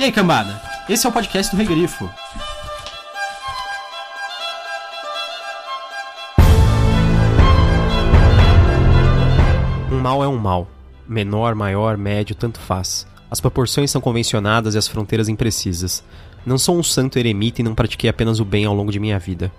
[0.00, 0.58] E aí, cambada?
[0.88, 2.08] Esse é o podcast do Regrifo.
[9.92, 10.66] Um mal é um mal.
[11.06, 13.06] Menor, maior, médio, tanto faz.
[13.30, 16.02] As proporções são convencionadas e as fronteiras imprecisas.
[16.46, 19.18] Não sou um santo eremita e não pratiquei apenas o bem ao longo de minha
[19.18, 19.52] vida.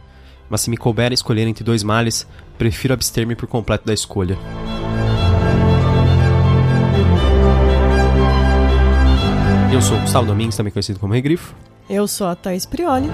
[0.49, 2.25] Mas se me couber escolher entre dois males,
[2.57, 4.39] prefiro abster-me por completo da escolha.
[9.71, 11.55] Eu sou o Gustavo Domingues, também conhecido como Regrifo.
[11.89, 13.07] Eu sou a Thaís Prioli.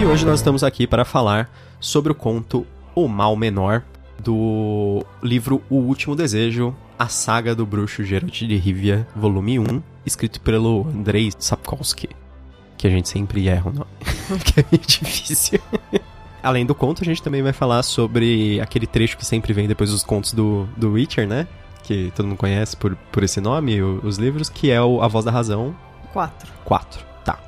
[0.00, 3.82] E hoje nós estamos aqui para falar sobre o conto O Mal Menor,
[4.22, 10.40] do livro O Último Desejo, a saga do bruxo Geralt de Rivia, volume 1, escrito
[10.40, 12.10] pelo Andrei Sapkowski.
[12.78, 13.90] Que a gente sempre erra o nome,
[14.44, 15.60] que é meio difícil.
[16.42, 19.90] Além do conto, a gente também vai falar sobre aquele trecho que sempre vem depois
[19.90, 21.46] dos contos do, do Witcher, né?
[21.84, 25.08] Que todo mundo conhece por, por esse nome, o- os livros, que é o A
[25.08, 25.74] Voz da Razão
[26.12, 26.52] Quatro.
[26.64, 27.04] 4.
[27.24, 27.38] Tá.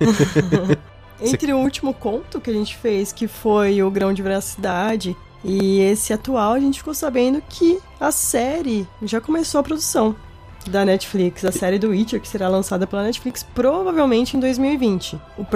[1.22, 5.80] Entre o último conto que a gente fez, que foi o Grão de Veracidade, e
[5.80, 10.16] esse atual, a gente ficou sabendo que a série já começou a produção
[10.68, 15.18] da Netflix, a série do Witcher, que será lançada pela Netflix provavelmente em 2020.
[15.38, 15.46] O,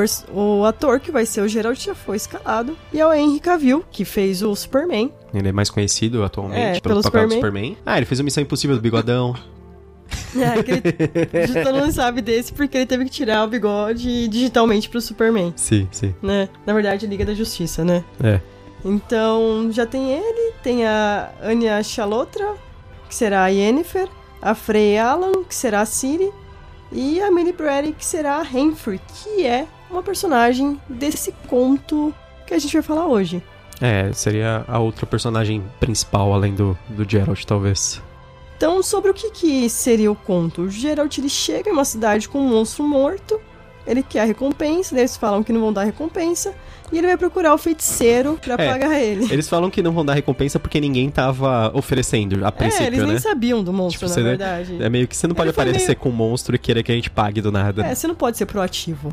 [0.61, 3.85] o ator que vai ser o Geralt já foi escalado, e é o Henry Cavill,
[3.91, 5.13] que fez o Superman.
[5.33, 7.71] Ele é mais conhecido atualmente É, pelo, pelo papel do Superman.
[7.71, 7.77] Superman.
[7.85, 9.35] Ah, ele fez o Missão Impossível do Bigodão.
[10.37, 14.89] É, que ele, todo mundo sabe desse porque ele teve que tirar o bigode digitalmente
[14.89, 15.53] pro Superman.
[15.57, 16.13] sim, sim.
[16.21, 16.49] né?
[16.67, 18.05] Na verdade, Liga da Justiça, né?
[18.23, 18.41] É.
[18.85, 22.55] Então, já tem ele, tem a Anya Chalotra,
[23.09, 24.09] que será a Yennefer,
[24.45, 26.31] a Frey Alan, que será a Ciri,
[26.93, 32.15] e a Millie Brady, que será a Renfrey, que é uma personagem desse conto
[32.47, 33.43] que a gente vai falar hoje.
[33.81, 38.03] É, seria a outra personagem principal, além do, do Geralt, talvez.
[38.57, 40.63] Então, sobre o que, que seria o conto?
[40.63, 43.41] O Geralt ele chega em uma cidade com um monstro morto,
[43.87, 46.55] ele quer a recompensa, daí eles falam que não vão dar recompensa,
[46.93, 49.25] e ele vai procurar o feiticeiro pra É, pagar ele.
[49.33, 52.99] Eles falam que não vão dar recompensa porque ninguém tava oferecendo a é, princípio, eles
[53.03, 53.19] nem né?
[53.19, 54.83] sabiam do monstro, Tipo, na verdade.
[54.83, 56.93] É meio que você não pode Ele aparecer meio- com um monstro e querer que
[56.93, 57.85] a gente pague do nada.
[57.85, 59.13] É, você não pode ser proativo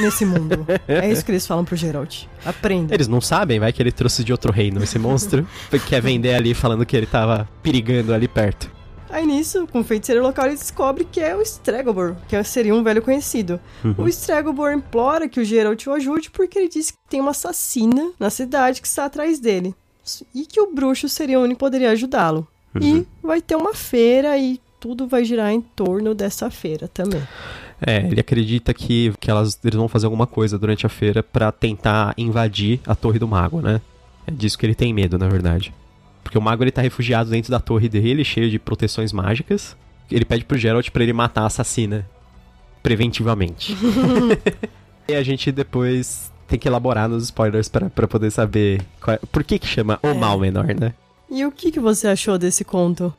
[0.00, 0.66] nesse mundo.
[0.86, 2.24] É isso que eles falam pro Geralt.
[2.44, 2.94] Aprenda.
[2.94, 5.46] Eles não sabem, vai que ele trouxe de outro reino esse monstro.
[5.88, 8.70] quer vender ali falando que ele tava perigando ali perto.
[9.14, 12.82] Aí nisso, com o feiticeiro local, ele descobre que é o Stregobor, que seria um
[12.82, 13.60] velho conhecido.
[13.84, 13.94] Uhum.
[13.96, 18.10] O Stregobor implora que o Geralt o ajude porque ele diz que tem uma assassina
[18.18, 19.72] na cidade que está atrás dele.
[20.34, 22.44] E que o bruxo seria o único que poderia ajudá-lo.
[22.74, 22.82] Uhum.
[22.82, 27.22] E vai ter uma feira e tudo vai girar em torno dessa feira também.
[27.86, 31.52] É, ele acredita que, que elas, eles vão fazer alguma coisa durante a feira pra
[31.52, 33.80] tentar invadir a Torre do Mago, né?
[34.26, 35.72] É disso que ele tem medo, na verdade.
[36.34, 39.76] Porque o Mago ele tá refugiado dentro da torre dele, cheio de proteções mágicas.
[40.10, 42.04] Ele pede pro Geralt pra ele matar a assassina
[42.82, 43.76] preventivamente.
[45.06, 49.20] e a gente depois tem que elaborar nos spoilers pra, pra poder saber qual é-
[49.30, 50.14] por que que chama o É.
[50.14, 50.92] mal menor, né?
[51.30, 53.14] E o que, que você achou desse conto?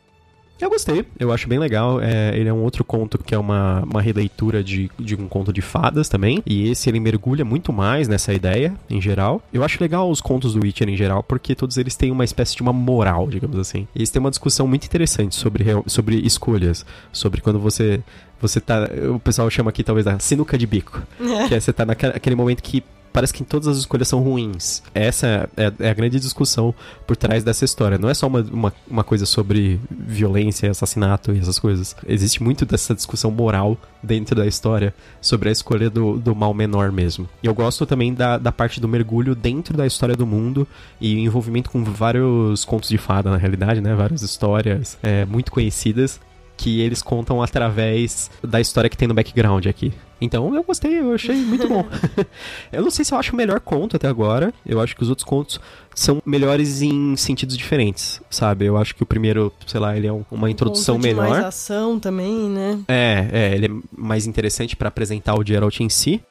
[0.60, 2.02] Eu gostei, eu acho bem legal.
[2.02, 5.52] É, ele é um outro conto que é uma, uma releitura de, de um conto
[5.52, 6.42] de fadas também.
[6.46, 9.42] E esse ele mergulha muito mais nessa ideia, em geral.
[9.52, 12.56] Eu acho legal os contos do Witcher em geral, porque todos eles têm uma espécie
[12.56, 13.88] de uma moral, digamos assim.
[13.94, 16.86] E eles têm uma discussão muito interessante sobre, sobre escolhas.
[17.12, 18.02] Sobre quando você.
[18.42, 18.88] Você tá.
[19.14, 21.02] O pessoal chama aqui talvez da sinuca de bico.
[21.48, 22.84] Que é você tá naquele momento que
[23.16, 24.84] parece que todas as escolhas são ruins.
[24.94, 26.76] Essa é, é a grande discussão
[27.08, 27.98] por trás dessa história.
[27.98, 31.96] Não é só uma, uma, uma coisa sobre violência, assassinato e essas coisas.
[32.06, 36.92] Existe muito dessa discussão moral dentro da história sobre a escolha do, do mal menor
[36.92, 37.30] mesmo.
[37.42, 40.68] E eu gosto também da, da parte do mergulho dentro da história do mundo
[41.00, 43.96] e envolvimento com vários contos de fada, na realidade, né?
[43.96, 46.20] Várias histórias é, muito conhecidas
[46.58, 49.94] que eles contam através da história que tem no background aqui.
[50.22, 51.86] Então eu gostei, eu achei muito bom.
[52.72, 54.54] eu não sei se eu acho o melhor conto até agora.
[54.66, 55.60] Eu acho que os outros contos
[55.94, 58.66] são melhores em sentidos diferentes, sabe?
[58.66, 61.30] Eu acho que o primeiro, sei lá, ele é um- uma introdução de melhor.
[61.30, 62.80] mais ação também, né?
[62.88, 66.22] É, é, ele é mais interessante pra apresentar o Geralt em si.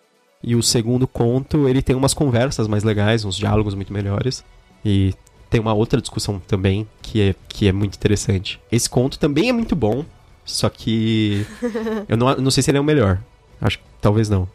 [0.42, 4.44] E o segundo conto, ele tem umas conversas mais legais, uns diálogos muito melhores.
[4.84, 5.14] E
[5.48, 8.60] tem uma outra discussão também que é, que é muito interessante.
[8.72, 10.04] Esse conto também é muito bom,
[10.44, 11.46] só que
[12.08, 13.20] eu não, não sei se ele é o melhor.
[13.60, 14.48] Acho que talvez não.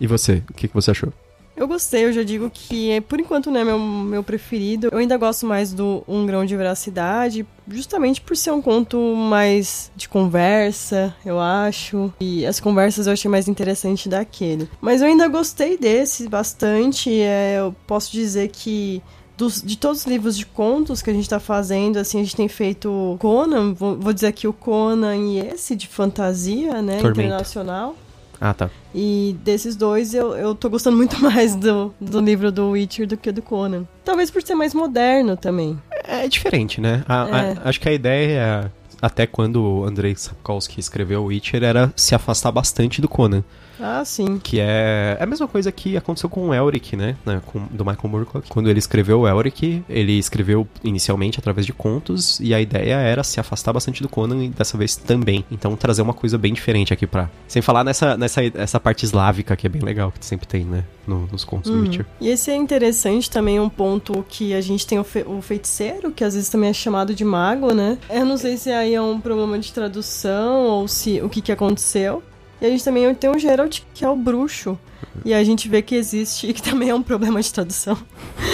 [0.00, 0.42] E você?
[0.50, 1.12] O que, que você achou?
[1.54, 4.88] Eu gostei, eu já digo que, é, por enquanto, não é meu, meu preferido.
[4.90, 9.92] Eu ainda gosto mais do Um Grão de Veracidade, justamente por ser um conto mais
[9.94, 12.12] de conversa, eu acho.
[12.18, 14.68] E as conversas eu achei mais interessante daquele.
[14.80, 17.20] Mas eu ainda gostei desse bastante.
[17.20, 19.02] é, eu posso dizer que
[19.42, 22.36] dos, de todos os livros de contos que a gente tá fazendo, assim, a gente
[22.36, 27.22] tem feito Conan, vou, vou dizer aqui o Conan e esse de fantasia, né, Tormenta.
[27.22, 27.96] internacional.
[28.40, 28.70] Ah, tá.
[28.94, 33.16] E desses dois, eu, eu tô gostando muito mais do, do livro do Witcher do
[33.16, 33.84] que do Conan.
[34.04, 35.78] Talvez por ser mais moderno também.
[36.04, 37.04] É diferente, né?
[37.08, 37.56] A- a- É.
[37.64, 42.50] acho que a ideia, até quando o Andrei Sapkowski escreveu o Witcher, era se afastar
[42.50, 43.44] bastante do Conan.
[43.82, 44.38] Ah, sim.
[44.38, 47.16] Que é é a mesma coisa que aconteceu com o Elric, né?
[47.46, 48.48] com- do Michael Moorcock.
[48.48, 53.22] Quando ele escreveu o Elric, ele escreveu inicialmente através de contos, e a ideia era
[53.24, 55.44] se afastar bastante do Conan, e dessa vez também.
[55.50, 57.28] Então trazer uma coisa bem diferente aqui pra...
[57.48, 60.84] Sem falar nessa, nessa essa parte eslávica, que é bem legal, que sempre tem, né?
[61.06, 61.82] no- nos contos do Uhum.
[61.82, 62.06] Witcher.
[62.20, 66.12] E esse é interessante também, um ponto que a gente tem o, fe- o feiticeiro,
[66.12, 67.98] que às vezes também é chamado de mago, né?
[68.08, 71.50] Eu não sei se aí é um problema de tradução ou se o que, que
[71.50, 72.22] aconteceu.
[72.62, 74.78] E a gente também tem o Geralt, que é o bruxo.
[75.24, 77.98] E a gente vê que existe, que também é um problema de tradução.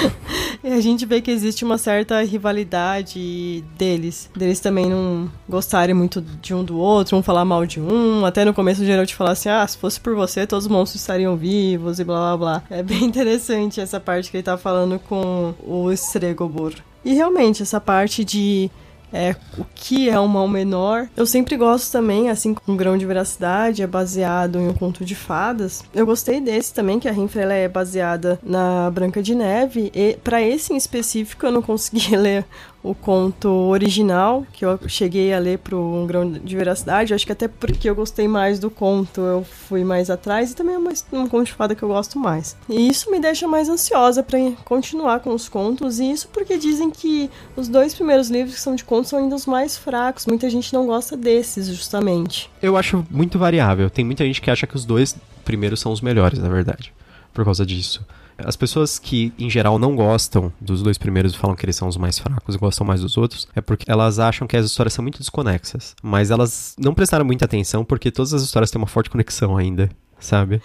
[0.65, 4.31] e a gente vê que existe uma certa rivalidade deles.
[4.35, 8.25] Deles também não gostarem muito de um do outro, um falar mal de um.
[8.25, 11.03] Até no começo o Geralt falar assim: ah, se fosse por você, todos os monstros
[11.03, 12.63] estariam vivos e blá blá blá.
[12.71, 16.73] É bem interessante essa parte que ele tá falando com o Stregobor.
[17.05, 18.71] E realmente, essa parte de
[19.13, 21.09] é, o que é um mal menor.
[21.17, 25.05] Eu sempre gosto também, assim como um grão de veracidade, é baseado em um conto
[25.05, 25.83] de fadas.
[25.95, 29.91] Eu gostei desse também, que a Renfrey ela é baseada na Branca de Neve.
[29.95, 32.45] E para esse em específico eu não consegui ler
[32.83, 37.13] o conto original, que eu cheguei a ler pro Um Grão de Veracidade.
[37.13, 40.53] Acho que até porque eu gostei mais do conto, eu fui mais atrás.
[40.53, 42.57] E também é uma, um conto de fada que eu gosto mais.
[42.69, 45.99] E isso me deixa mais ansiosa para continuar com os contos.
[45.99, 49.35] E isso porque dizem que os dois primeiros livros que são de contos são ainda
[49.35, 50.27] os mais fracos.
[50.27, 52.51] Muita gente não gosta desses, justamente.
[52.63, 53.91] Eu acho muito variável.
[53.91, 56.93] Tem muita gente que acha que os dois primeiros são os melhores, na verdade.
[57.35, 58.05] Por causa disso.
[58.39, 61.89] As pessoas que, em geral, não gostam dos dois primeiros e falam que eles são
[61.89, 64.93] os mais fracos e gostam mais dos outros, é porque elas acham que as histórias
[64.93, 65.95] são muito desconexas.
[66.03, 69.91] Mas elas não prestaram muita atenção porque todas as histórias têm uma forte conexão ainda,
[70.21, 70.63] sabe?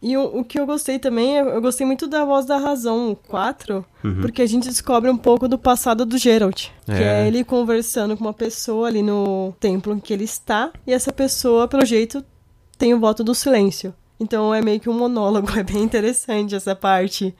[0.00, 3.16] E o, o que eu gostei também, eu gostei muito da Voz da Razão, o
[3.16, 4.20] 4, Uhum.
[4.20, 6.68] porque a gente descobre um pouco do passado do Geralt.
[6.86, 7.24] Que É.
[7.24, 11.12] é ele conversando com uma pessoa ali no templo em que ele está, e essa
[11.12, 12.24] pessoa, pelo jeito,
[12.78, 13.92] tem o voto do silêncio.
[14.20, 17.34] Então é meio que um monólogo, é bem interessante essa parte.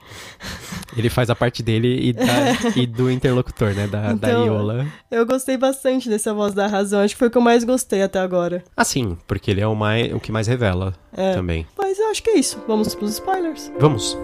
[0.96, 2.24] Ele faz a parte dele e, da-
[2.76, 3.86] e do interlocutor, né?
[3.88, 4.86] Da, da Então- Iola.
[5.10, 8.02] Eu gostei bastante dessa Voz da Razão, acho que foi o que eu mais gostei
[8.02, 8.62] até agora.
[8.76, 11.32] Assim, porque ele é o, mais, o que mais revela É.
[11.34, 11.66] também.
[11.76, 13.72] Mas eu acho que é isso, vamos pros spoilers.
[13.78, 14.16] Vamos.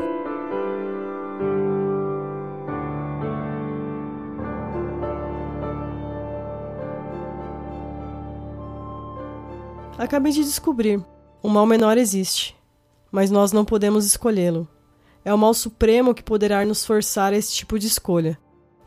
[9.98, 11.02] Acabei de descobrir.
[11.44, 12.56] O mal menor existe,
[13.12, 14.66] mas nós não podemos escolhê-lo.
[15.22, 18.38] É o mal supremo que poderá nos forçar a esse tipo de escolha,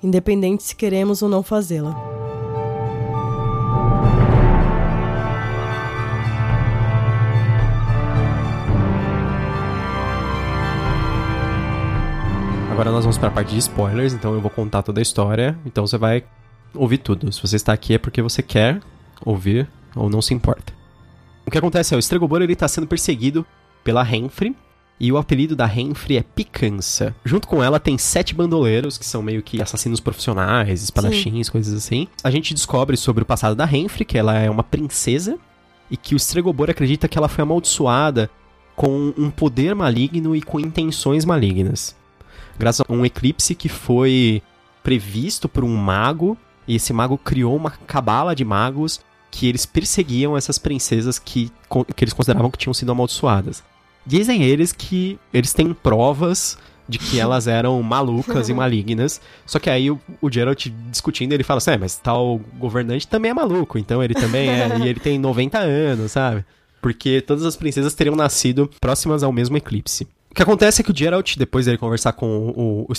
[0.01, 1.95] independente se queremos ou não fazê-la.
[12.71, 15.55] Agora nós vamos para a parte de spoilers, então eu vou contar toda a história,
[15.63, 16.23] então você vai
[16.73, 17.31] ouvir tudo.
[17.31, 18.81] Se você está aqui é porque você quer
[19.23, 20.76] ouvir ou não se importa.
[21.47, 23.45] O que acontece é o Stregobor ele está sendo perseguido
[23.83, 24.53] pela Renfrey
[24.99, 27.15] e o apelido da Renfrey é Picança.
[27.23, 32.07] Junto com ela tem sete bandoleiros que são meio que assassinos profissionais, espadachins, coisas assim.
[32.23, 35.39] A gente descobre sobre o passado da Renfrey, que ela é uma princesa
[35.89, 38.29] e que o Stregobor acredita que ela foi amaldiçoada
[38.75, 41.95] com um poder maligno e com intenções malignas
[42.57, 44.41] graças a um eclipse que foi
[44.83, 46.37] previsto por um mago,
[46.67, 48.99] e esse mago criou uma cabala de magos
[49.31, 51.51] que eles perseguiam essas princesas que,
[51.95, 53.63] que eles consideravam que tinham sido amaldiçoadas.
[54.05, 56.57] Dizem eles que eles têm provas
[56.87, 61.43] de que elas eram malucas e malignas, só que aí o, o Geralt discutindo, ele
[61.43, 64.99] fala assim, é, mas tal governante também é maluco, então ele também é, e ele
[64.99, 66.45] tem 90 anos, sabe?
[66.81, 70.07] Porque todas as princesas teriam nascido próximas ao mesmo eclipse.
[70.37, 72.93] Que acontece é que o Geralt, depois dele conversar com o, o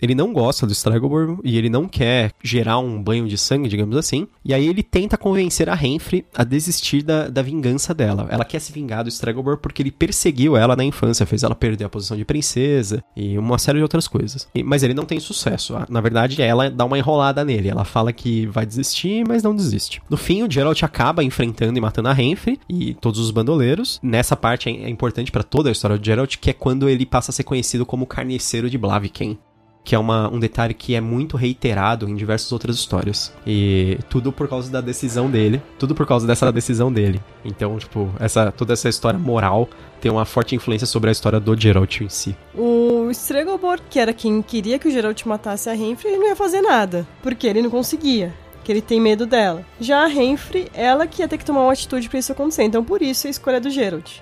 [0.00, 3.96] ele não gosta do Stregobor e ele não quer gerar um banho de sangue, digamos
[3.96, 4.28] assim.
[4.44, 8.28] E aí ele tenta convencer a Renfrey a desistir da, da vingança dela.
[8.30, 11.82] Ela quer se vingar do Stregobor porque ele perseguiu ela na infância, fez ela perder
[11.84, 14.46] a posição de princesa e uma série de outras coisas.
[14.54, 15.74] E- mas ele não tem sucesso.
[15.88, 17.68] Na verdade, ela dá uma enrolada nele.
[17.68, 20.00] Ela fala que vai desistir, mas não desiste.
[20.08, 23.98] No fim, o Geralt acaba enfrentando e matando a Renfrey e todos os bandoleiros.
[24.00, 26.52] Nessa parte é é importante pra toda a história do Geralt, que é
[26.88, 29.38] ele passa a ser conhecido como Carniceiro de Blaviken.
[29.84, 33.32] que é uma, um detalhe que é muito reiterado em diversas outras histórias.
[33.46, 37.22] E tudo por causa da decisão dele, tudo por causa dessa decisão dele.
[37.42, 39.66] Então, tipo, essa, toda essa história moral
[39.98, 42.36] tem uma forte influência sobre a história do Geralt em si.
[42.54, 46.36] O Stregobor, que era quem queria que o Geralt matasse a Renfrey, ele não ia
[46.36, 48.34] fazer nada, porque ele não conseguia.
[48.62, 49.64] Que ele tem medo dela.
[49.80, 52.64] Já a Renfrey, ela que ia ter que tomar uma atitude para isso acontecer.
[52.64, 54.20] Então, por isso, a escolha do Geralt.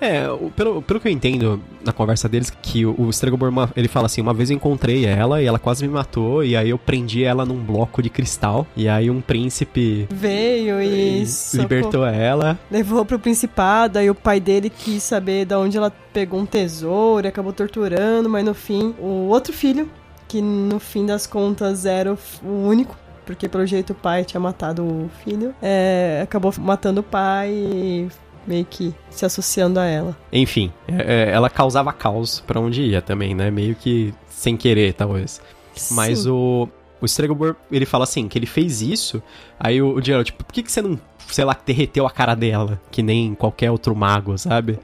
[0.00, 0.24] É,
[0.54, 4.20] pelo, pelo que eu entendo na conversa deles, que o, o Stregobor, ele fala assim,
[4.20, 7.44] uma vez eu encontrei ela e ela quase me matou, e aí eu prendi ela
[7.44, 11.24] num bloco de cristal, e aí um príncipe Veio e,
[11.54, 12.58] libertou ela.
[12.70, 17.26] levou pro principado, aí o pai dele quis saber de onde ela pegou um tesouro
[17.26, 19.90] e acabou torturando, mas no fim, o outro filho,
[20.26, 24.82] que no fim das contas era o único, porque pelo jeito o pai tinha matado
[24.82, 28.08] o filho, é, acabou matando o pai e
[28.48, 30.16] meio que se associando a ela.
[30.32, 33.50] Enfim, é- é, ela causava caos pra onde ia também, né?
[33.50, 35.40] Meio que sem querer, talvez.
[35.90, 36.30] Mas Sim.
[36.30, 36.68] o,
[37.00, 39.22] o Stregobor, ele fala assim, que ele fez isso,
[39.60, 42.34] aí o, o Geralt, tipo, por que, que você não, sei lá, derreteu a cara
[42.34, 44.78] dela, que nem qualquer outro mago, sabe?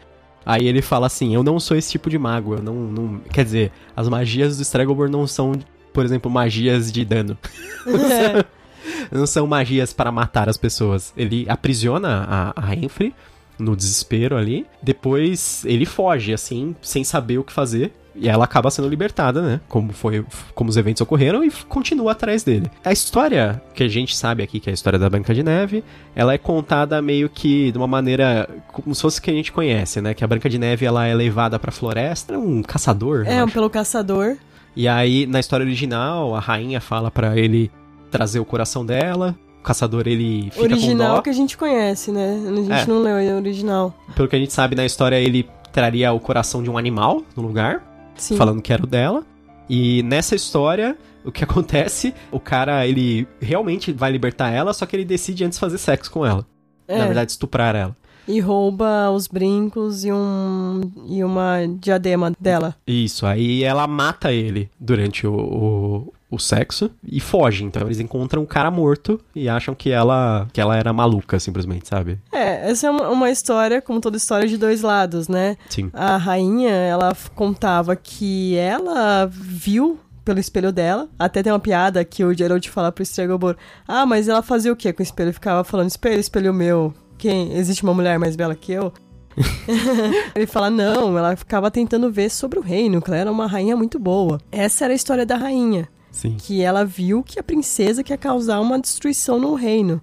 [0.46, 3.18] Aí ele fala assim, eu não sou esse tipo de mago, eu não, não...
[3.32, 5.52] Quer dizer, as magias do Stregobor não são,
[5.92, 7.38] por exemplo, magias de dano.
[7.86, 8.44] É.
[9.10, 11.12] não são magias para matar as pessoas.
[11.16, 13.14] Ele aprisiona a, a Enfrey
[13.58, 14.66] no desespero ali.
[14.82, 17.92] Depois ele foge, assim, sem saber o que fazer.
[18.16, 19.60] E ela acaba sendo libertada, né?
[19.68, 22.70] Como foi, como os eventos ocorreram e continua atrás dele.
[22.84, 25.82] A história que a gente sabe aqui, que é a história da Branca de Neve,
[26.14, 30.00] ela é contada meio que de uma maneira como se fosse que a gente conhece,
[30.00, 30.14] né?
[30.14, 33.48] Que a Branca de Neve ela é levada pra floresta, é um caçador, É, um
[33.48, 34.36] pelo caçador.
[34.76, 37.68] E aí, na história original, a rainha fala pra ele
[38.12, 39.34] trazer o coração dela.
[39.64, 42.38] O caçador, ele fica original que a gente conhece, né?
[42.46, 42.86] A gente É.
[42.86, 43.94] não leu o original.
[44.14, 47.42] Pelo que a gente sabe na história, ele traria o coração de um animal no
[47.42, 47.82] lugar,
[48.14, 48.36] Sim.
[48.36, 49.24] falando que era o dela.
[49.66, 52.12] E nessa história, o que acontece?
[52.30, 56.26] O cara, ele realmente vai libertar ela, só que ele decide antes fazer sexo com
[56.26, 56.46] ela.
[56.86, 56.98] É.
[56.98, 57.96] Na verdade, estuprar ela.
[58.28, 62.76] E rouba os brincos e um e uma diadema dela.
[62.86, 67.64] Isso, aí ela mata ele durante o, o, o sexo e foge.
[67.64, 71.88] Então eles encontram o cara morto e acham que ela, que ela era maluca, simplesmente,
[71.88, 72.18] sabe?
[72.32, 75.56] É, essa é uma, uma história, como toda história, de dois lados, né?
[75.68, 75.90] Sim.
[75.92, 81.08] A rainha, ela contava que ela viu pelo espelho dela.
[81.18, 83.56] Até tem uma piada que o Geralt fala pro Stregobor.
[83.86, 85.32] Ah, mas ela fazia o quê com o espelho?
[85.32, 86.94] Ficava falando, espelho, espelho meu.
[87.18, 87.54] Quem?
[87.54, 88.92] Existe uma mulher mais bela que eu?
[90.34, 93.76] Ele fala, não, ela ficava tentando ver sobre o reino, que ela era uma rainha
[93.76, 94.40] muito boa.
[94.50, 95.88] Essa era a história da rainha.
[96.14, 96.36] Sim.
[96.38, 100.00] Que ela viu que a princesa quer causar uma destruição no reino.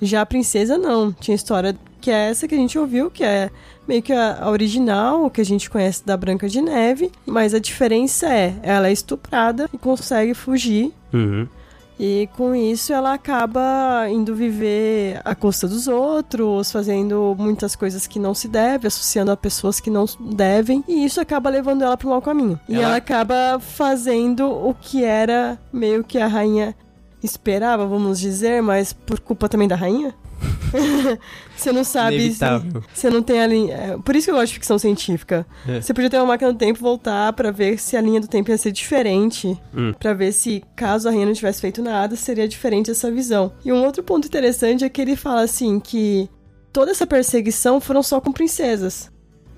[0.00, 1.12] Já a princesa não.
[1.12, 3.50] Tinha história que é essa que a gente ouviu, que é
[3.86, 7.10] meio que a, original, o que a gente conhece da Branca de Neve.
[7.26, 10.94] Mas a diferença é, ela é estuprada e consegue fugir.
[11.12, 11.48] Uhum.
[12.02, 18.18] E com isso ela acaba indo viver à custa dos outros, fazendo muitas coisas que
[18.18, 22.06] não se deve, associando a pessoas que não devem, e isso acaba levando ela para
[22.06, 22.58] um mau caminho.
[22.66, 26.74] E Ela- ela acaba fazendo o que era meio que a rainha
[27.22, 30.14] esperava, vamos dizer, mas por culpa também da rainha.
[31.56, 32.16] você não sabe.
[32.16, 32.82] Inevitável.
[32.92, 33.74] Você não tem a linha.
[33.74, 35.46] é, Por isso que eu gosto de ficção científica.
[35.68, 35.80] É.
[35.80, 38.50] Você podia ter uma máquina do tempo voltar pra ver se a linha do tempo
[38.50, 39.58] ia ser diferente.
[39.74, 39.92] Hum.
[39.98, 43.52] Pra ver se, caso a rainha não tivesse feito nada, seria diferente essa visão.
[43.64, 46.28] E um outro ponto interessante é que ele fala assim que
[46.72, 49.10] toda essa perseguição foram só com princesas.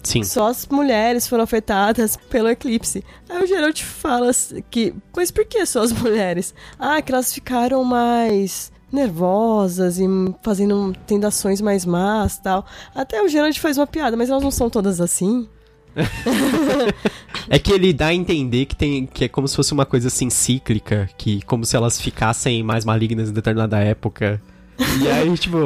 [0.03, 0.25] Sim.
[0.25, 3.05] Só as mulheres foram afetadas pelo eclipse.
[3.29, 4.31] Aí o Geralt fala
[4.69, 4.93] que.
[5.17, 6.53] Mas por que só as mulheres?
[6.79, 10.05] Ah, que elas ficaram mais nervosas e
[10.43, 12.67] fazendo tendo ações mais más tal.
[12.95, 15.49] Até o Geralt faz uma piada, mas elas não são todas assim.
[17.49, 20.09] É que ele dá a entender que tem que é como se fosse uma coisa
[20.09, 24.41] assim cíclica, que como se elas ficassem mais malignas em determinada época.
[25.01, 25.59] E aí, tipo,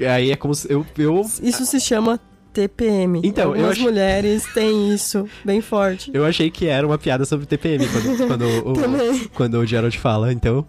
[0.00, 2.20] aí é como se eu, eu Isso se chama
[2.54, 3.20] TPM.
[3.24, 6.10] Então, eu Algumas acho- mulheres têm isso bem forte.
[6.14, 10.32] Eu achei que era uma piada sobre TPM quando, quando, o, quando o Gerald fala,
[10.32, 10.64] então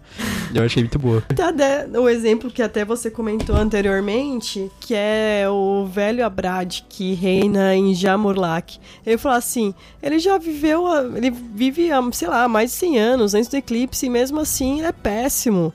[0.54, 1.22] eu achei muito boa.
[1.34, 7.14] Tá de- o exemplo que até você comentou anteriormente, que é o velho Abrad que
[7.14, 8.78] reina em Jamurlak.
[9.06, 10.84] Ele falou assim, ele já viveu,
[11.16, 14.78] ele vive, há, sei lá, mais de 100 anos antes do eclipse e mesmo assim
[14.78, 15.72] ele é péssimo,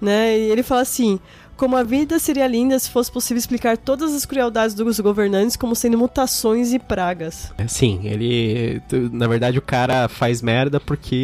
[0.00, 0.36] né?
[0.38, 1.18] E ele fala assim,
[1.56, 5.74] como a vida seria linda se fosse possível explicar todas as crueldades dos governantes como
[5.74, 7.52] sendo mutações e pragas.
[7.58, 8.80] É, Sim, ele.
[9.12, 11.14] Na verdade, o cara faz merda porque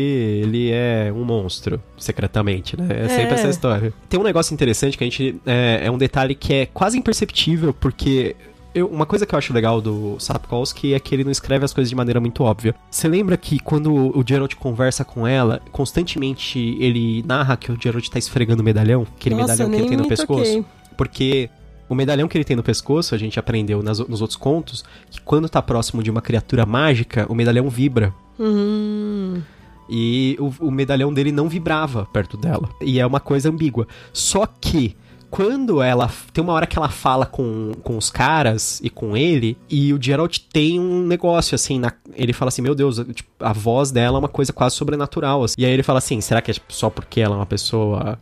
[0.43, 2.87] ele é um monstro, secretamente, né?
[2.91, 3.35] É sempre É.
[3.35, 3.93] essa história.
[4.09, 5.41] Tem um negócio interessante que a gente.
[5.47, 8.35] É, é um detalhe que é quase imperceptível, porque
[8.75, 11.75] Eu, uma coisa que eu acho legal do Sapkowski é que ele não escreve as
[11.75, 12.75] coisas de maneira muito óbvia.
[12.91, 18.09] Você lembra que quando o Geralt conversa com ela, constantemente ele narra que o Geralt
[18.09, 19.07] tá esfregando o medalhão?
[19.17, 20.45] Aquele Nossa, medalhão que ele tem no pescoço?
[20.45, 20.65] toquei.
[20.97, 21.51] Porque
[21.89, 25.21] o medalhão que ele tem no pescoço, a gente aprendeu nas- nos outros contos, que
[25.21, 28.15] quando tá próximo de uma criatura mágica, o medalhão vibra.
[28.41, 29.43] Hum.
[29.91, 32.69] E o, o medalhão dele não vibrava perto dela.
[32.81, 33.87] E é uma coisa ambígua.
[34.13, 34.97] Só que.
[35.33, 36.11] Quando ela.
[36.31, 39.99] Tem uma hora que ela fala com, com os caras e com ele, e o
[39.99, 41.79] Geralt tem um negócio assim.
[41.79, 45.43] na- ele fala assim: Meu Deus, tipo, a voz dela é uma coisa quase sobrenatural.
[45.43, 45.55] assim.
[45.57, 48.19] E aí ele fala assim: será que é só porque ela é uma pessoa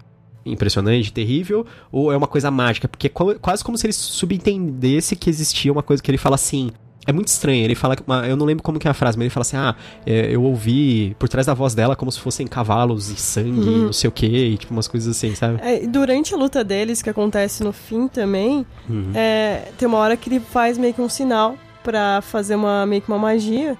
[0.46, 2.86] impressionante, terrível, ou é uma coisa mágica?
[2.86, 6.36] Porque é qu- quase como se ele subentendesse que existia uma coisa que ele fala
[6.36, 6.70] assim.
[7.06, 7.96] É muito estranho, ele fala,
[8.28, 9.74] eu não lembro como que é a frase, mas ele fala assim, ah,
[10.06, 13.84] é, eu ouvi por trás da voz dela como se fossem cavalos e sangue, Uhum.
[13.86, 15.58] não sei o que, e tipo umas coisas assim, sabe?
[15.62, 19.12] É, durante a luta deles, que acontece no fim também, Uhum.
[19.14, 23.00] é, tem uma hora que ele faz meio que um sinal pra fazer uma, meio
[23.00, 23.76] que uma magia.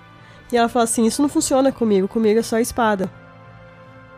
[0.51, 3.09] E ela fala assim, isso não funciona comigo, comigo é só a espada.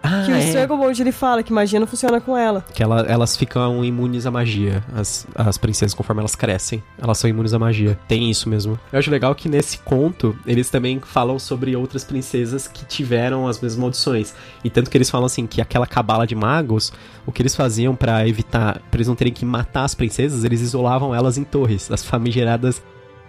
[0.03, 0.41] Ah, que o é.
[0.41, 2.65] Stranglehold ele fala que magia não funciona com ela.
[2.75, 6.83] Que ela- elas ficam imunes à magia, as, as princesas, conforme elas crescem.
[7.01, 7.99] Elas são imunes à magia.
[8.09, 8.79] Tem isso mesmo.
[8.93, 13.61] Eu acho legal que nesse conto, eles também falam sobre outras princesas que tiveram as
[13.61, 14.35] mesmas maldições.
[14.65, 16.93] E tanto que eles falam assim, que aquela cabala de magos,
[17.25, 20.61] o que eles faziam pra evitar, pra eles não terem que matar as princesas, eles
[20.61, 21.91] isolavam elas em torres.
[21.93, 22.83] As famigeradas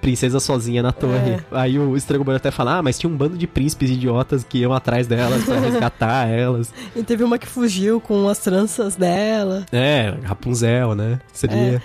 [0.04, 1.32] princesas sozinha na torre.
[1.32, 1.40] É.
[1.52, 4.74] Aí o Strangleborn até fala, ah, mas tinha um bando de príncipes idiotas que iam
[4.74, 6.72] atrás delas pra resgatar elas.
[6.94, 9.66] E teve uma que fugiu com as tranças dela.
[9.72, 11.20] É, Rapunzel, né?
[11.32, 11.82] Seria...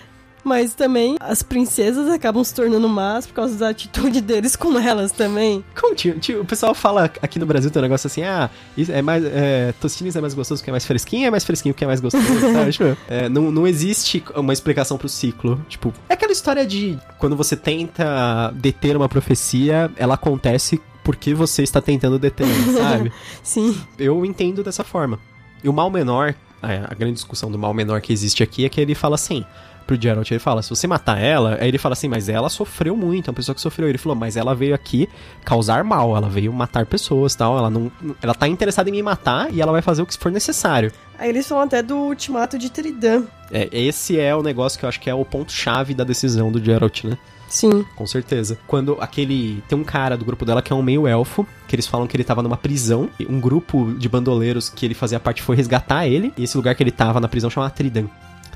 [0.48, 5.12] Mas também as princesas acabam se tornando más por causa da atitude deles com elas
[5.12, 5.62] também.
[5.78, 8.48] Como tinha, tinha- o pessoal fala aqui no Brasil tem um negócio assim, ah,
[8.88, 9.22] é mais.
[9.24, 12.00] É, tostines é mais gostoso porque é mais fresquinho, é mais fresquinho porque é mais
[12.00, 12.72] gostoso, sabe?
[12.72, 15.60] Tipo, é, não, não existe uma explicação pro ciclo.
[15.68, 21.62] Tipo, é aquela história de quando você tenta deter uma profecia, ela acontece porque você
[21.62, 23.12] está tentando deter, sabe?
[23.42, 23.78] Sim.
[23.98, 25.18] Eu entendo dessa forma.
[25.62, 28.68] E o mal menor, a, a grande discussão do mal menor que existe aqui é
[28.68, 29.44] que ele fala assim.
[29.88, 32.94] Pro Geralt, ele fala, se você matar ela, aí ele fala assim, mas ela sofreu
[32.94, 33.88] muito, é uma pessoa que sofreu.
[33.88, 35.08] Ele falou, mas ela veio aqui
[35.42, 37.90] causar mal, ela veio matar pessoas tal, ela não.
[38.20, 40.92] Ela tá interessada em me matar e ela vai fazer o que for necessário.
[41.18, 43.24] Aí eles falam até do ultimato de Tridan.
[43.50, 46.62] É, esse é o negócio que eu acho que é o ponto-chave da decisão do
[46.62, 47.16] Geralt, né?
[47.48, 47.82] Sim.
[47.96, 48.58] Com certeza.
[48.66, 49.62] Quando aquele.
[49.66, 52.24] Tem um cara do grupo dela que é um meio-elfo, que eles falam que ele
[52.24, 53.08] tava numa prisão.
[53.18, 56.30] e Um grupo de bandoleiros que ele fazia parte foi resgatar ele.
[56.36, 58.04] E esse lugar que ele tava na prisão chamava Tridan.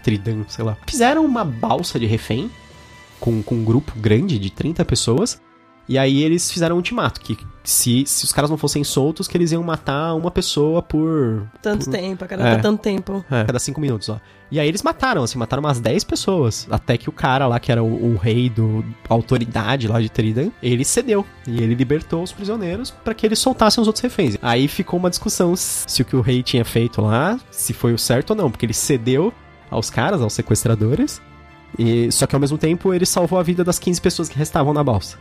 [0.02, 0.76] Tridan, sei lá.
[0.86, 2.50] Fizeram uma balsa de refém
[3.20, 5.40] com, com um grupo grande de 30 pessoas.
[5.88, 9.36] E aí eles fizeram um ultimato, que se, se os caras não fossem soltos, que
[9.36, 12.56] eles iam matar uma pessoa por Tanto tempo, a cada É.
[12.58, 13.22] tanto tempo.
[13.28, 14.20] é, cada cinco minutos, ó.
[14.48, 16.68] E aí eles mataram, assim, mataram umas 10 pessoas.
[16.70, 20.08] Até que o cara lá, que era o, o rei do a autoridade lá de
[20.08, 21.26] Tridan, ele cedeu.
[21.48, 24.36] E ele libertou os prisioneiros pra que eles soltassem os outros reféns.
[24.40, 27.98] Aí ficou uma discussão se o que o rei tinha feito lá, se foi o
[27.98, 28.50] certo ou não.
[28.50, 29.32] Porque ele cedeu
[29.72, 31.20] aos caras, aos sequestradores.
[31.78, 34.72] E, só que ao mesmo tempo ele salvou a vida das 15 pessoas que restavam
[34.72, 35.18] na balsa.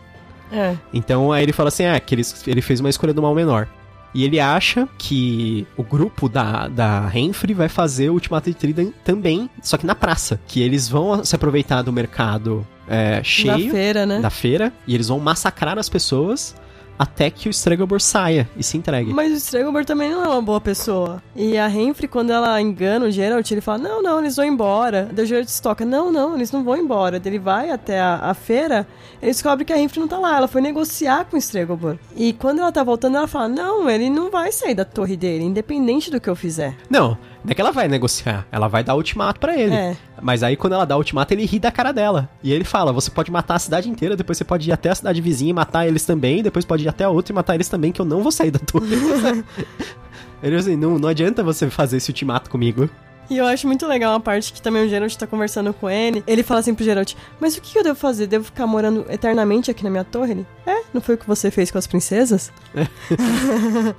[0.51, 0.75] É.
[0.93, 3.67] Então aí ele fala assim: ah, que ele, ele fez uma escolha do mal menor.
[4.13, 8.91] E ele acha que o grupo da, da Renfrey vai fazer o Ultimato de Tridan
[9.05, 10.37] também, só que na praça.
[10.47, 14.19] Que eles vão se aproveitar do mercado é, cheio feira, né?
[14.19, 16.53] da feira e eles vão massacrar as pessoas
[17.01, 19.11] até que o Stregobor saia e se entregue.
[19.11, 21.19] Mas o Strangleborn também não é uma boa pessoa.
[21.35, 25.09] E a Renfrey, quando ela engana o Geralt, ele fala, não, não, eles vão embora.
[25.11, 27.19] Daí o Geralt se toca, não, não, eles não vão embora.
[27.19, 28.85] Daí Ele vai até a, a feira,
[29.19, 30.37] ele descobre que a Renfrey não tá lá.
[30.37, 31.99] Ela foi negociar com o Strangleborn.
[32.15, 35.43] E quando ela tá voltando, ela fala, não, ele não vai sair da torre dele,
[35.43, 36.77] independente do que eu fizer.
[36.87, 39.73] Não, não é que ela vai negociar, ela vai dar ultimato pra ele.
[39.73, 39.97] É.
[40.21, 42.29] Mas aí quando ela dá o ultimato, ele ri da cara dela.
[42.43, 44.95] E ele fala: você pode matar a cidade inteira, depois você pode ir até a
[44.95, 47.67] cidade vizinha e matar eles também, depois pode ir até a outra e matar eles
[47.67, 48.95] também, que eu não vou sair da torre.
[50.41, 52.89] ele assim, não, não adianta você fazer esse ultimato comigo.
[53.29, 56.23] E eu acho muito legal uma parte que também o Geralt tá conversando com ele.
[56.27, 58.27] Ele fala assim pro Geralt, mas o que eu devo fazer?
[58.27, 60.31] Devo ficar morando eternamente aqui na minha torre?
[60.31, 62.51] Ele, é, não foi o que você fez com as princesas?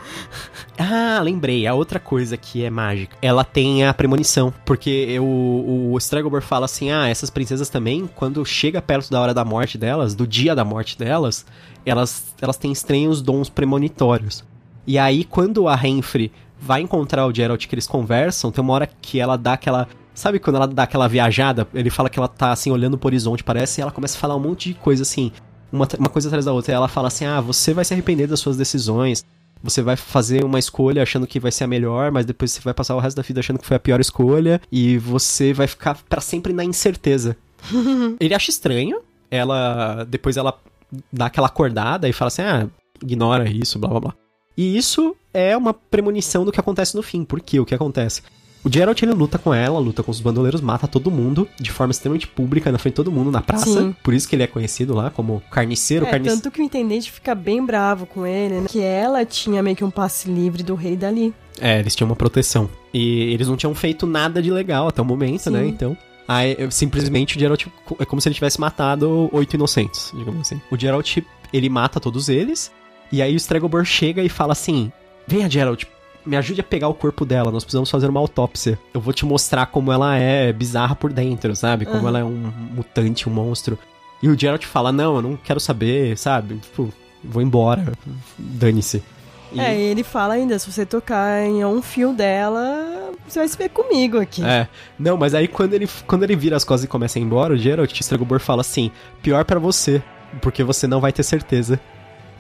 [0.78, 3.16] Ah, lembrei, a outra coisa que é mágica.
[3.22, 8.44] Ela tem a premonição, porque o, o Stragobor fala assim: ah, essas princesas também, quando
[8.44, 11.46] chega perto da hora da morte delas, do dia da morte delas,
[11.84, 14.44] elas, elas têm estranhos dons premonitórios.
[14.86, 16.32] E aí, quando a Renfrey
[16.62, 19.88] vai encontrar o Geralt que eles conversam, tem uma hora que ela dá aquela.
[20.14, 21.66] Sabe quando ela dá aquela viajada?
[21.74, 24.36] Ele fala que ela tá assim olhando pro horizonte, parece, e ela começa a falar
[24.36, 25.32] um monte de coisa assim,
[25.72, 26.72] uma, uma coisa atrás da outra.
[26.72, 29.24] E ela fala assim: ah, você vai se arrepender das suas decisões.
[29.64, 32.74] Você vai fazer uma escolha achando que vai ser a melhor, mas depois você vai
[32.74, 35.96] passar o resto da vida achando que foi a pior escolha e você vai ficar
[36.08, 37.36] pra sempre na incerteza.
[38.18, 40.58] ele acha estranho, ela depois ela
[41.12, 42.66] dá aquela acordada e fala assim: "Ah,
[43.00, 44.14] ignora isso, blá blá blá".
[44.56, 47.24] E isso é uma premonição do que acontece no fim.
[47.24, 47.58] Por quê?
[47.60, 48.22] O que acontece?
[48.64, 51.90] O Geralt ele luta com ela, luta com os bandoleiros, mata todo mundo de forma
[51.90, 53.64] extremamente pública na frente de todo mundo na praça.
[53.66, 53.96] Sim.
[54.04, 56.40] Por isso que ele é conhecido lá como carniceiro, É, carniceiro.
[56.42, 58.66] tanto que o intendente fica bem bravo com ele, né?
[58.68, 61.34] Que ela tinha meio que um passe livre do rei dali.
[61.60, 62.70] É, eles tinham uma proteção.
[62.94, 65.50] E eles não tinham feito nada de legal até o momento, Sim.
[65.50, 65.66] né?
[65.66, 65.96] Então.
[66.28, 67.66] Aí, simplesmente o Geralt
[67.98, 70.60] é como se ele tivesse matado oito inocentes, digamos assim.
[70.70, 71.18] O Geralt,
[71.52, 72.70] ele mata todos eles.
[73.12, 74.90] E aí o Stregobor chega e fala assim:
[75.26, 75.84] Venha, Geralt,
[76.24, 77.50] me ajude a pegar o corpo dela.
[77.52, 78.78] Nós precisamos fazer uma autópsia.
[78.94, 81.84] Eu vou te mostrar como ela é bizarra por dentro, sabe?
[81.84, 82.08] Como Aham.
[82.08, 83.78] ela é um mutante, um monstro.
[84.22, 86.56] E o Geralt fala: Não, eu não quero saber, sabe?
[86.56, 87.92] Tipo, vou embora.
[88.38, 89.02] Dane-se.
[89.52, 93.48] E- É, e ele fala ainda, se você tocar em um fio dela, você vai
[93.48, 94.42] se ver comigo aqui.
[94.42, 94.66] É.
[94.98, 97.52] Não, mas aí quando ele, quando ele vira as costas e começa a ir embora,
[97.52, 98.90] o Geralt Stregobor fala assim:
[99.22, 100.02] pior pra você,
[100.40, 101.78] porque você não vai ter certeza.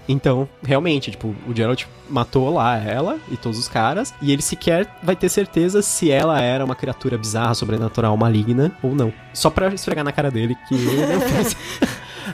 [0.08, 4.86] Então, realmente, tipo, o Geralt matou lá ela e todos os caras, e ele sequer
[5.02, 9.12] vai ter certeza se ela era uma criatura bizarra, sobrenatural, maligna ou não.
[9.32, 11.56] Só pra esfregar na cara dele que ele não fez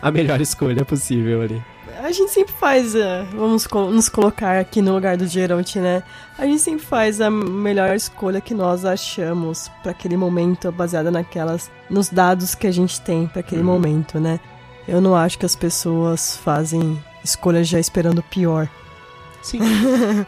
[0.01, 1.63] a melhor escolha possível ali.
[2.03, 6.03] A gente sempre faz, eh, vamos co- nos colocar aqui no lugar do Geralt, né?
[6.39, 11.69] A gente sempre faz a melhor escolha que nós achamos pra aquele momento, baseada naquelas,
[11.91, 13.67] nos dados que a gente tem pra aquele Uhum.
[13.67, 14.39] momento, né?
[14.87, 18.69] Eu não acho que as pessoas fazem escolhas já esperando o pior.
[19.43, 19.61] Sim.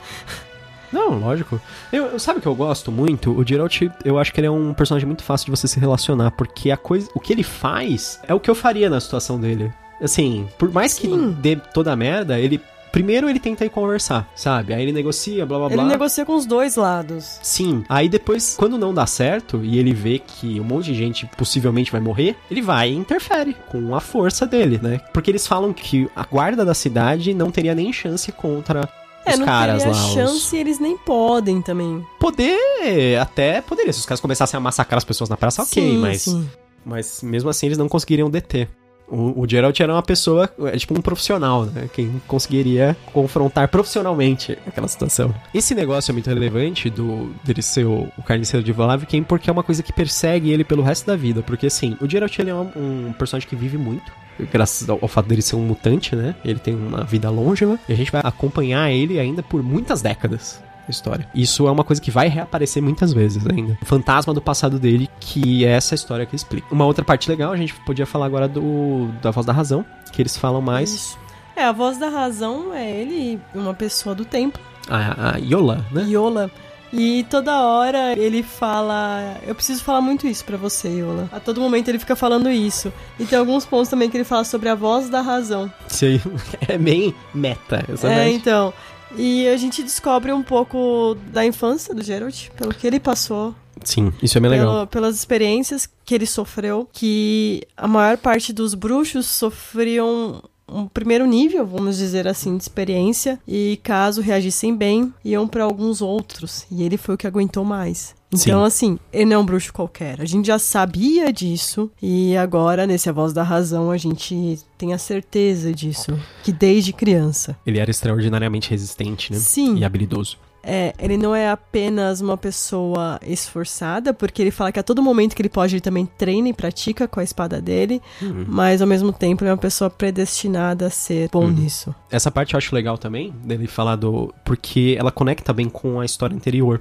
[0.92, 1.60] Não, lógico.
[1.92, 3.30] Eu, sabe o que eu gosto muito?
[3.30, 6.32] O Geralt, eu acho que ele é um personagem muito fácil de você se relacionar,
[6.32, 9.72] porque a coisa, o que ele faz é o que eu faria na situação dele.
[10.02, 11.36] Assim, por mais que Sim.
[11.40, 12.60] dê toda a merda, ele
[12.92, 14.74] primeiro ele tenta ir conversar, sabe?
[14.74, 15.84] Aí ele negocia, blá blá Ele blá.
[15.84, 17.38] negocia com os dois lados.
[17.42, 17.84] Sim.
[17.88, 21.92] Aí depois, quando não dá certo e ele vê que um monte de gente possivelmente
[21.92, 25.00] vai morrer, ele vai e interfere com a força dele, né?
[25.12, 28.88] Porque eles falam que a guarda da cidade não teria nem chance contra
[29.24, 30.06] É, os não caras teria lá.
[30.06, 32.04] os- chance e eles nem podem também.
[32.18, 33.92] Poder, até poderia.
[33.92, 36.48] Se os caras começassem a massacrar as pessoas na praça, ok, Sim, mas, sim.
[36.84, 38.68] mas mesmo assim eles não conseguiriam deter.
[39.10, 41.88] O, Geralt era uma pessoa, é tipo um profissional, né?
[41.92, 45.34] Quem conseguiria confrontar profissionalmente aquela situação.
[45.52, 49.52] Esse negócio é muito relevante do dele ser o, o carniceiro de Valaviken porque é
[49.52, 51.42] uma coisa que persegue ele pelo resto da vida.
[51.42, 54.12] Porque assim, o Geralt ele é um, um personagem que vive muito.
[54.52, 56.34] Graças ao, fato dele ser um mutante, né?
[56.44, 57.78] Ele tem uma vida longeva.
[57.88, 61.28] E a gente vai acompanhar ele ainda por muitas décadas a história.
[61.34, 63.78] Isso é uma coisa que vai reaparecer muitas vezes ainda.
[63.80, 66.66] O fantasma do passado dele, que é essa história que explica.
[66.70, 70.20] Uma outra parte legal, a gente podia falar agora do da voz da razão, que
[70.20, 71.18] eles falam mais Isso.
[71.56, 76.04] É, a voz da razão é ele, uma pessoa do tempo, a, a Yola, né?
[76.08, 76.50] Yola.
[76.92, 79.36] E toda hora ele fala.
[79.46, 81.28] Eu preciso falar muito isso pra você, Yola.
[81.30, 82.92] A todo momento ele fica falando isso.
[83.18, 85.70] E tem alguns pontos também que ele fala sobre a voz da razão.
[85.88, 86.20] Isso aí
[86.66, 88.34] é bem meta, É, exatamente.
[88.36, 88.72] então.
[89.16, 94.12] E a gente descobre um pouco da infância do Geralt, pelo que ele passou, Sim,
[94.22, 94.72] isso é bem legal.
[94.74, 101.26] pelo- pelas experiências que ele sofreu, que a maior parte dos bruxos sofriam um primeiro
[101.26, 106.82] nível, vamos dizer assim, de experiência, e caso reagissem bem, iam pra alguns outros, e
[106.82, 108.14] ele foi o que aguentou mais.
[108.32, 108.66] Então, Sim.
[108.66, 110.20] assim, ele não é um bruxo qualquer.
[110.20, 114.92] A gente já sabia disso, e agora, nesse A Voz da Razão, a gente tem
[114.92, 117.56] a certeza disso, que desde criança.
[117.66, 119.38] Ele era extraordinariamente resistente, né?
[119.38, 119.78] Sim.
[119.78, 120.38] E habilidoso.
[120.62, 125.34] É, ele não é apenas uma pessoa esforçada, porque ele fala que a todo momento
[125.34, 128.44] que ele pode, ele também treina e pratica com a espada dele, Uhum.
[128.46, 131.50] mas ao mesmo tempo ele é uma pessoa predestinada a ser bom Uhum.
[131.50, 131.94] nisso.
[132.10, 134.34] Essa parte eu acho legal também, dele falar do.
[134.44, 136.80] Porque ela conecta bem com a história anterior.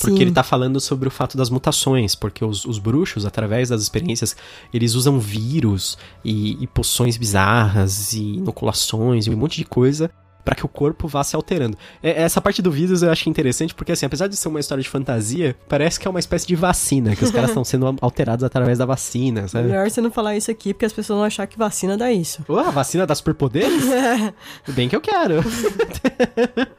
[0.00, 0.22] Porque Sim.
[0.22, 4.36] ele tá falando sobre o fato das mutações, porque os, os bruxos, através das experiências,
[4.72, 10.10] eles usam vírus e, e poções bizarras e inoculações e um monte de coisa
[10.44, 11.76] pra que o corpo vá se alterando.
[12.02, 14.82] É- Essa parte do vírus eu achei interessante, porque assim, apesar de ser uma história
[14.82, 18.44] de fantasia, parece que é uma espécie de vacina, que os caras estão sendo alterados
[18.44, 19.68] através da vacina, sabe?
[19.68, 22.42] Melhor você não falar isso aqui, porque as pessoas vão achar que vacina dá isso.
[22.48, 23.82] Ué, vacina dá superpoderes?
[24.68, 25.42] Bem que eu quero.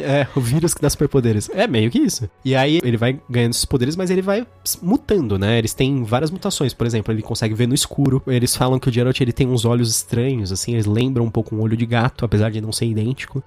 [0.00, 1.48] é, o vírus que dá superpoderes.
[1.52, 2.28] É meio que isso.
[2.44, 4.46] E aí ele vai ganhando esses poderes, mas ele vai
[4.82, 5.58] mutando, né?
[5.58, 6.74] Eles têm várias mutações.
[6.74, 8.22] Por exemplo, ele consegue ver no escuro.
[8.26, 11.54] Eles falam que o Geralt ele tem uns olhos estranhos, assim, eles lembram um pouco
[11.54, 13.42] um olho de gato, apesar de não ser idêntico.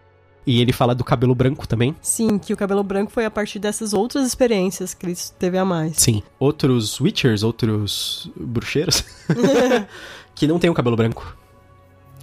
[0.48, 1.96] E ele fala do cabelo branco também.
[2.02, 5.66] Sim, que o cabelo branco foi a partir dessas outras experiências que ele teve a
[5.66, 5.98] mais.
[5.98, 6.24] Sim.
[6.40, 9.04] Outros Witchers, outros bruxeiros,
[10.34, 11.38] que não tem o cabelo branco.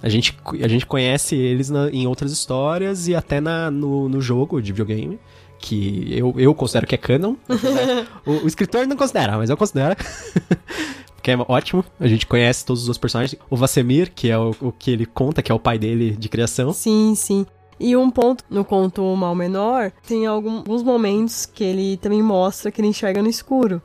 [0.01, 4.19] A gente, a gente conhece eles na- em outras histórias e até na, no, no
[4.21, 5.17] jogo de videogame,
[5.59, 7.35] que eu, eu considero que é canon.
[8.25, 9.95] o, o escritor não considera, mas eu considero.
[11.27, 11.83] Que é ótimo.
[11.99, 13.37] A gente conhece todos os personagens.
[13.49, 16.29] O Vasemir, que é o, o que ele conta, que é o pai dele de
[16.29, 16.71] criação.
[16.71, 17.45] Sim, sim.
[17.77, 22.71] E um ponto no conto O Mal Menor, tem alguns momentos que ele também mostra
[22.71, 23.81] que ele enxerga no escuro.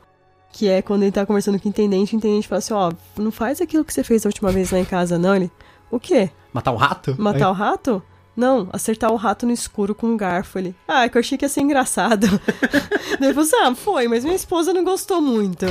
[0.53, 3.29] Que é quando ele tá conversando com o intendente, o intendente fala assim, ó, não
[3.29, 5.35] faz aquilo que você fez a última vez lá em casa, não.
[5.35, 5.51] Ele,
[5.91, 6.29] o quê?
[6.53, 7.13] Matar um rato?
[7.19, 8.01] Matar o rato?
[8.35, 10.57] Não, acertar o rato no escuro com um garfo.
[10.57, 12.27] Ele, ah, é que eu achei que ia ser engraçado.
[13.19, 15.65] Daí eu falei, assim, ah, foi, mas minha esposa não gostou muito.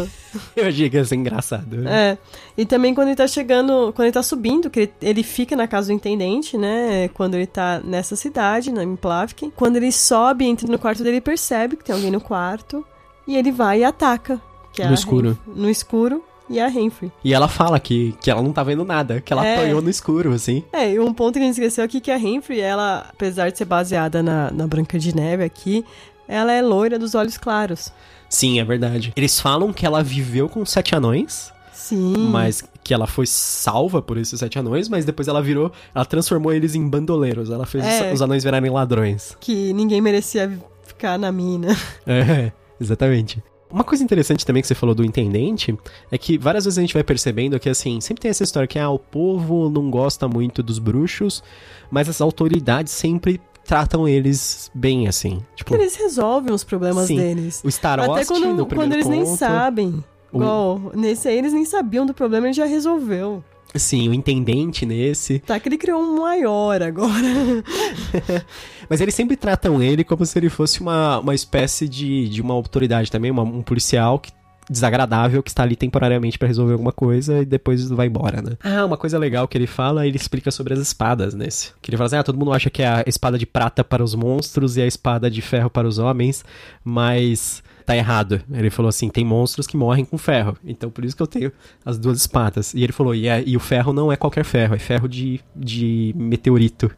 [0.54, 1.88] Eu achei que ia ser engraçado.
[1.88, 2.16] É.
[2.56, 5.66] E também quando ele tá chegando, quando ele tá subindo, que ele, ele fica na
[5.66, 7.08] casa do intendente, né?
[7.08, 9.50] Quando ele tá nessa cidade, na em Plavkin.
[9.50, 12.84] Quando ele sobe, entra no quarto dele, ele percebe que tem alguém no quarto.
[13.26, 14.40] E ele vai e ataca.
[14.78, 15.38] É No escuro.
[15.46, 16.24] No escuro.
[16.52, 17.10] E a Renfrey.
[17.24, 19.56] E ela fala que, que ela não tá vendo nada, que ela É.
[19.56, 20.62] apanhou no escuro, assim.
[20.72, 23.50] É, e um ponto que a gente esqueceu aqui é que a Renfrey, ela, apesar
[23.50, 25.84] de ser baseada na, na Branca de Neve aqui,
[26.28, 27.92] ela é loira dos olhos claros.
[28.28, 29.12] Sim, é verdade.
[29.16, 32.14] Eles falam que ela viveu com sete anões, Sim.
[32.30, 36.52] mas que ela foi salva por esses sete anões, mas depois ela virou, ela transformou
[36.52, 37.50] eles em bandoleiros.
[37.50, 38.08] Ela fez É.
[38.08, 39.36] os, os anões virarem ladrões.
[39.40, 40.50] Que ninguém merecia
[40.86, 41.76] ficar na mina.
[42.06, 43.42] É, exatamente.
[43.72, 45.76] Uma coisa interessante também que você falou do intendente
[46.10, 48.78] é que várias vezes a gente vai percebendo que, assim, sempre tem essa história que,
[48.78, 51.42] ah, o povo não gosta muito dos bruxos,
[51.90, 55.40] mas as autoridades sempre tratam eles bem, assim.
[55.56, 57.16] Tipo, eles resolvem os problemas Sim.
[57.16, 57.62] deles.
[57.64, 60.04] o Starost Até quando, no quando eles nem sabem.
[60.32, 63.42] O- Igual, nesse aí eles nem sabiam do problema, ele já resolveu.
[63.74, 65.38] Sim, o intendente nesse.
[65.38, 67.64] Tá que ele criou um maior agora.
[68.88, 72.54] Mas eles sempre tratam ele como se ele fosse uma, uma espécie de, de uma
[72.54, 74.30] autoridade também, uma- um policial que
[74.70, 78.52] desagradável que está ali temporariamente pra resolver alguma coisa e depois vai embora, né?
[78.62, 81.72] Ah, uma coisa legal que ele fala, ele explica sobre as espadas nesse.
[81.82, 84.04] Que ele fala assim: "Ah, todo mundo acha que é a espada de prata para
[84.04, 86.44] os monstros e a espada de ferro para os homens,
[86.84, 88.40] mas tá errado".
[88.52, 91.52] Ele falou assim: "Tem monstros que morrem com ferro, então por isso que eu tenho
[91.84, 92.72] as duas espadas".
[92.74, 95.40] E ele falou: "E, é- e o ferro não é qualquer ferro, é ferro de,
[95.54, 96.90] de meteorito".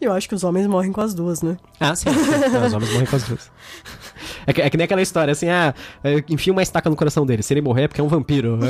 [0.00, 1.58] Eu acho que os homens morrem com as duas, né?
[1.78, 2.08] Ah, sim.
[2.08, 3.50] Os homens morrem com as duas.
[4.46, 5.74] É que, é que nem aquela história assim, ah,
[6.28, 7.42] enfia uma estaca no coração dele.
[7.42, 8.58] Se ele morrer é porque é um vampiro.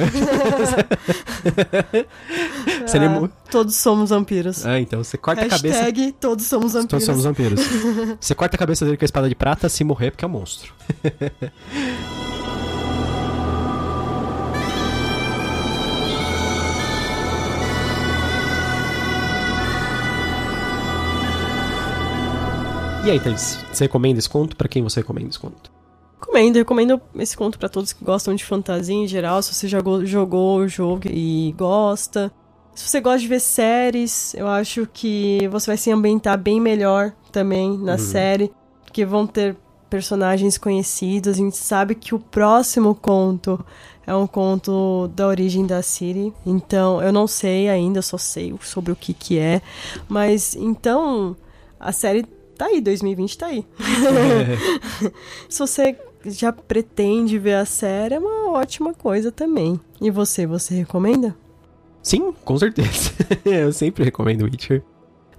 [2.86, 4.66] Se ele Ah, Todos somos vampiros.
[4.66, 5.78] Ah, então você corta a cabeça.
[5.82, 7.04] Hashtag todos somos Todos vampiros.
[7.04, 7.60] somos vampiros.
[8.20, 10.28] Você corta a cabeça dele com a espada de prata, se morrer é porque é
[10.28, 10.72] um monstro.
[23.02, 24.54] E aí, Thaís, você recomenda esse conto?
[24.54, 25.72] Pra quem você recomenda esse conto?
[26.20, 29.40] Recomendo, recomendo esse conto pra todos que gostam de fantasia em geral.
[29.40, 32.30] Se você jogou, jogou o jogo e gosta.
[32.74, 37.12] Se você gosta de ver séries, eu acho que você vai se ambientar bem melhor
[37.32, 38.52] também na série.
[38.84, 39.56] Porque vão ter
[39.88, 41.32] personagens conhecidos.
[41.32, 43.64] A gente sabe que o próximo conto
[44.06, 46.34] é um conto da origem da Ciri.
[46.44, 49.62] Então, eu não sei ainda, eu só sei sobre o que que é.
[50.06, 51.34] Mas, então,
[51.78, 52.26] a série
[52.60, 53.64] tá aí, 2020 tá aí.
[55.48, 55.96] Se você
[56.26, 59.80] já pretende ver a série, é uma ótima coisa também.
[60.00, 61.34] E você, você recomenda?
[62.02, 63.12] Sim, com certeza.
[63.44, 64.82] eu sempre recomendo Witcher.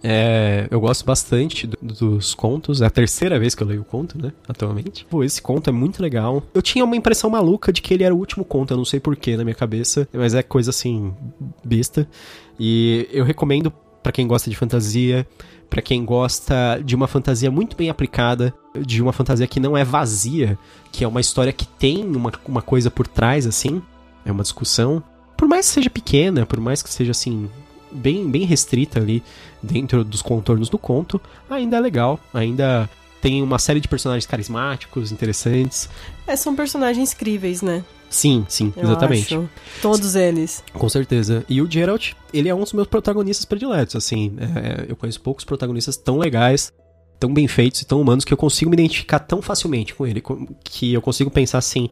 [0.03, 2.81] É, eu gosto bastante do- dos contos.
[2.81, 4.31] É a terceira vez que eu leio o conto, né?
[4.47, 5.05] Atualmente.
[5.05, 6.41] Pô, esse conto é muito legal.
[6.55, 8.73] Eu tinha uma impressão maluca de que ele era o último conto.
[8.73, 10.07] Eu não sei porquê na minha cabeça.
[10.12, 11.13] Mas é coisa assim,
[11.63, 12.07] besta.
[12.60, 15.27] E eu recomendo pra quem gosta de fantasia.
[15.71, 18.53] Pra quem gosta de uma fantasia muito bem aplicada.
[18.79, 20.60] De uma fantasia que não é vazia.
[20.91, 23.81] Que é uma história que tem uma, uma coisa por trás, assim.
[24.23, 25.03] É uma discussão
[25.41, 27.49] por mais que seja pequena, por mais que seja assim,
[27.91, 29.23] bem, bem restrita ali
[29.62, 32.88] dentro dos contornos do conto, ainda é legal, ainda
[33.19, 35.89] tem uma série de personagens carismáticos, interessantes.
[36.32, 37.84] É, são personagens críveis, né?
[38.10, 39.36] Sim, sim, Eu exatamente.
[39.36, 39.50] acho.
[39.82, 40.63] Todos eles.
[40.74, 41.46] Com certeza.
[41.50, 44.34] E o Geralt, ele é um dos meus protagonistas prediletos, assim.
[44.39, 46.72] é, eu conheço poucos protagonistas tão legais,
[47.20, 50.24] tão bem feitos e tão humanos que eu consigo me identificar tão facilmente com ele,
[50.63, 51.89] que eu consigo pensar assim,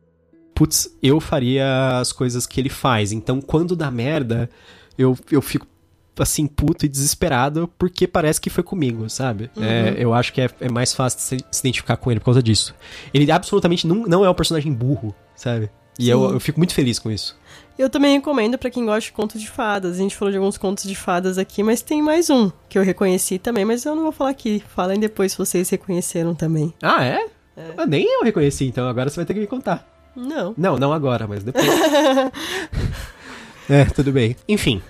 [0.56, 3.12] putz, eu faria as coisas que ele faz.
[3.12, 4.50] Então, quando dá merda,
[4.98, 5.68] eu, eu fico
[6.22, 9.50] assim, puto e desesperado, porque parece que foi comigo, sabe?
[9.58, 12.44] É, eu acho que é, é mais fácil se, se identificar com ele por causa
[12.44, 12.76] disso.
[13.14, 15.70] Ele absolutamente não, não é um personagem burro, sabe?
[16.00, 16.34] E eu, Sim.
[16.34, 17.38] eu fico muito feliz com isso.
[17.78, 19.96] Eu também recomendo pra quem gosta de contos de fadas.
[19.96, 22.84] A gente falou de alguns contos de fadas aqui, mas tem mais um que eu
[22.84, 24.64] reconheci também, mas eu não vou falar aqui.
[24.76, 26.74] Falem depois se vocês reconheceram também.
[26.82, 27.26] Ah, é?
[27.78, 29.86] Ah, nem eu reconheci, então agora você vai ter que me contar.
[30.16, 30.54] Não.
[30.58, 31.68] Não, não agora, mas depois.
[33.70, 34.36] é, tudo bem.
[34.48, 34.82] Enfim,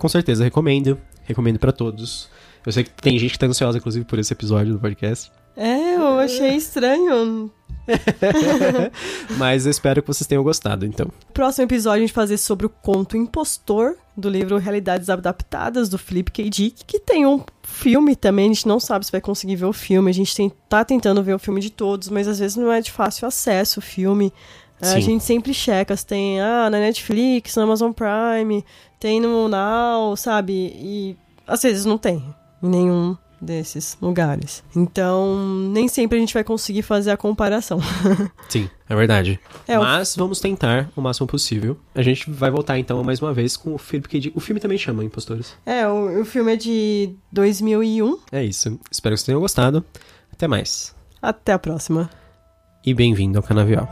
[0.00, 0.98] com certeza recomendo.
[1.24, 2.28] Recomendo pra todos.
[2.64, 5.30] Eu sei que tem gente que tá ansiosa, inclusive, por esse episódio do podcast.
[5.56, 7.50] É, eu achei estranho.
[9.36, 11.08] Mas eu espero que vocês tenham gostado, então.
[11.34, 15.98] Próximo episódio a gente vai fazer sobre o conto Impostor, do livro Realidades Adaptadas, do
[15.98, 16.48] Philip K.
[16.48, 19.72] Dick, que tem um filme também, a gente não sabe se vai conseguir ver o
[19.72, 22.70] filme, a gente tem, tá tentando ver o filme de todos, mas às vezes não
[22.70, 24.32] é de fácil acesso o filme.
[24.80, 25.00] A Sim.
[25.00, 28.64] gente sempre checa se tem ah, na Netflix, na Amazon Prime,
[28.98, 30.52] tem no Now, sabe?
[30.74, 31.16] E
[31.46, 32.24] às vezes não tem
[32.62, 34.62] em nenhum desses lugares.
[34.76, 35.34] Então,
[35.72, 37.78] nem sempre a gente vai conseguir fazer a comparação.
[38.50, 39.40] Sim, é verdade.
[39.66, 41.78] É, o- Mas vamos tentar o máximo possível.
[41.94, 44.20] A gente vai voltar então mais uma vez com o K.
[44.20, 44.32] Dick.
[44.36, 45.54] O filme também chama Impostores.
[45.64, 48.18] É, o, o filme é de 2001.
[48.30, 48.78] É isso.
[48.90, 49.82] Espero que vocês tenham gostado.
[50.32, 50.94] Até mais.
[51.22, 52.10] Até a próxima.
[52.84, 53.88] E bem-vindo ao Canavial.